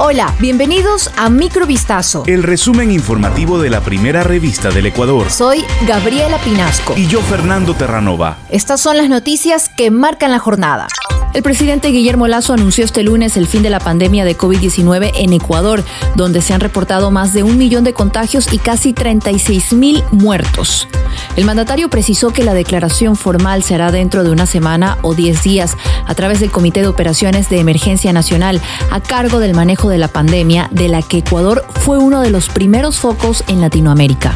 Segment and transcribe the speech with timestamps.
[0.00, 2.22] Hola, bienvenidos a Microvistazo.
[2.28, 5.28] El resumen informativo de la primera revista del Ecuador.
[5.28, 6.94] Soy Gabriela Pinasco.
[6.96, 8.36] Y yo, Fernando Terranova.
[8.48, 10.86] Estas son las noticias que marcan la jornada.
[11.34, 15.32] El presidente Guillermo Lazo anunció este lunes el fin de la pandemia de COVID-19 en
[15.34, 15.84] Ecuador,
[16.16, 20.88] donde se han reportado más de un millón de contagios y casi 36 mil muertos.
[21.36, 25.76] El mandatario precisó que la declaración formal será dentro de una semana o 10 días
[26.06, 30.08] a través del Comité de Operaciones de Emergencia Nacional a cargo del manejo de la
[30.08, 34.34] pandemia, de la que Ecuador fue uno de los primeros focos en Latinoamérica.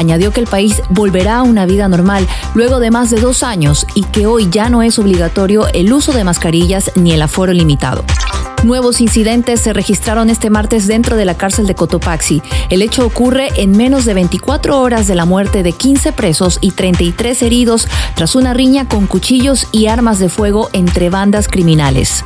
[0.00, 3.86] Añadió que el país volverá a una vida normal luego de más de dos años
[3.94, 8.02] y que hoy ya no es obligatorio el uso de mascarillas ni el aforo limitado.
[8.64, 12.40] Nuevos incidentes se registraron este martes dentro de la cárcel de Cotopaxi.
[12.70, 16.70] El hecho ocurre en menos de 24 horas de la muerte de 15 presos y
[16.70, 22.24] 33 heridos tras una riña con cuchillos y armas de fuego entre bandas criminales.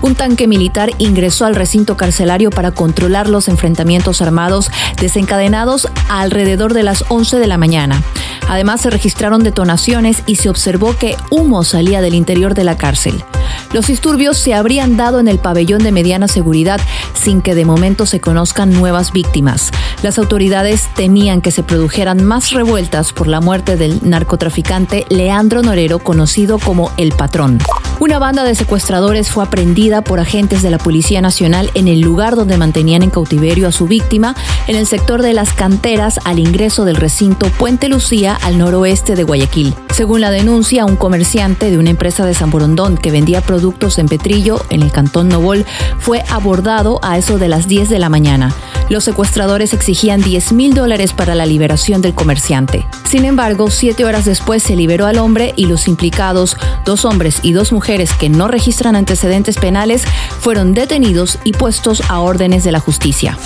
[0.00, 4.70] Un tanque militar ingresó al recinto carcelario para controlar los enfrentamientos armados
[5.00, 8.02] desencadenados alrededor de las 11 de la mañana.
[8.48, 13.24] Además, se registraron detonaciones y se observó que humo salía del interior de la cárcel.
[13.72, 16.80] Los disturbios se habrían dado en el pabellón de mediana seguridad
[17.14, 19.70] sin que de momento se conozcan nuevas víctimas.
[20.02, 26.00] Las autoridades temían que se produjeran más revueltas por la muerte del narcotraficante Leandro Norero,
[26.00, 27.58] conocido como El Patrón.
[28.00, 32.34] Una banda de secuestradores fue aprendida por agentes de la Policía Nacional en el lugar
[32.34, 34.34] donde mantenían en cautiverio a su víctima,
[34.66, 39.22] en el sector de las canteras al ingreso del recinto Puente Lucía al noroeste de
[39.22, 39.74] Guayaquil.
[39.92, 44.08] Según la denuncia, un comerciante de una empresa de San Borondón que vendía productos en
[44.08, 45.66] Petrillo, en el cantón Nobol,
[45.98, 48.54] fue abordado a eso de las 10 de la mañana.
[48.88, 52.86] Los secuestradores exigían 10 mil dólares para la liberación del comerciante.
[53.04, 57.52] Sin embargo, siete horas después se liberó al hombre y los implicados, dos hombres y
[57.52, 60.04] dos mujeres que no registran antecedentes penales,
[60.40, 63.36] fueron detenidos y puestos a órdenes de la justicia.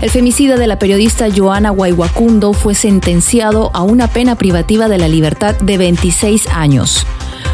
[0.00, 5.08] El femicida de la periodista Joana Guaywacundo fue sentenciado a una pena privativa de la
[5.08, 7.06] libertad de 26 años.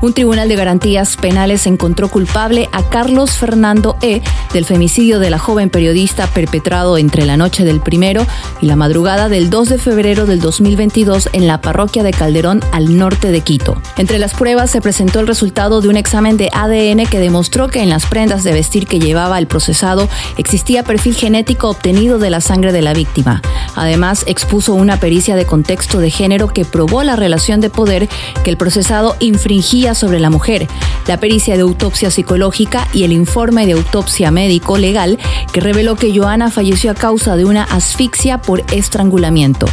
[0.00, 4.22] Un tribunal de garantías penales encontró culpable a Carlos Fernando E.
[4.52, 8.24] del femicidio de la joven periodista perpetrado entre la noche del primero
[8.60, 12.96] y la madrugada del 2 de febrero del 2022 en la parroquia de Calderón al
[12.96, 13.82] norte de Quito.
[13.96, 17.82] Entre las pruebas se presentó el resultado de un examen de ADN que demostró que
[17.82, 22.40] en las prendas de vestir que llevaba el procesado existía perfil genético obtenido de la
[22.40, 23.42] sangre de la víctima.
[23.74, 28.08] Además, expuso una pericia de contexto de género que probó la relación de poder
[28.44, 30.66] que el procesado infringía sobre la mujer,
[31.06, 35.18] la pericia de autopsia psicológica y el informe de autopsia médico legal
[35.52, 39.66] que reveló que Joana falleció a causa de una asfixia por estrangulamiento.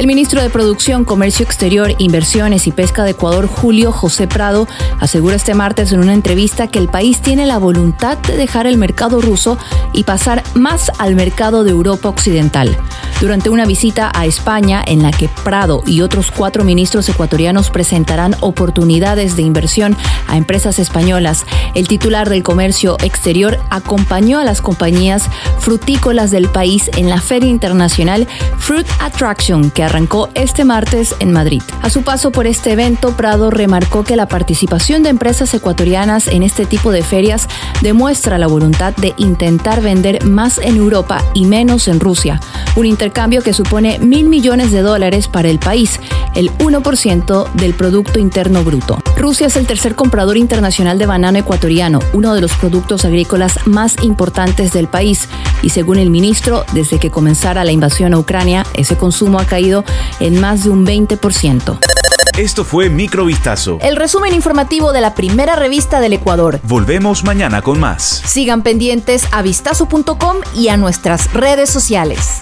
[0.00, 4.66] El ministro de Producción, Comercio Exterior, Inversiones y Pesca de Ecuador, Julio José Prado,
[4.98, 8.78] aseguró este martes en una entrevista que el país tiene la voluntad de dejar el
[8.78, 9.58] mercado ruso
[9.92, 12.78] y pasar más al mercado de Europa Occidental.
[13.20, 18.34] Durante una visita a España en la que Prado y otros cuatro ministros ecuatorianos presentarán
[18.40, 19.94] oportunidades de inversión
[20.26, 21.44] a empresas españolas,
[21.74, 25.28] el titular del Comercio Exterior acompañó a las compañías
[25.58, 31.62] frutícolas del país en la Feria Internacional Fruit Attraction que arrancó este martes en Madrid.
[31.82, 36.44] A su paso por este evento, Prado remarcó que la participación de empresas ecuatorianas en
[36.44, 37.48] este tipo de ferias
[37.82, 42.40] demuestra la voluntad de intentar vender más en Europa y menos en Rusia,
[42.76, 45.98] un intercambio que supone mil millones de dólares para el país,
[46.36, 48.98] el 1% del Producto Interno Bruto.
[49.16, 53.96] Rusia es el tercer comprador internacional de banano ecuatoriano, uno de los productos agrícolas más
[54.02, 55.28] importantes del país,
[55.62, 59.84] y según el ministro, desde que comenzara la invasión a Ucrania, ese consumo ha caído
[60.20, 61.78] en más de un 20%.
[62.38, 63.78] Esto fue Microvistazo.
[63.82, 66.60] El resumen informativo de la primera revista del Ecuador.
[66.62, 68.22] Volvemos mañana con más.
[68.24, 72.40] Sigan pendientes a vistazo.com y a nuestras redes sociales.